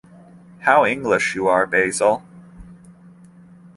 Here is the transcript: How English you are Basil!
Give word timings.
How 0.61 0.83
English 0.87 1.35
you 1.35 1.47
are 1.47 1.67
Basil! 1.67 2.23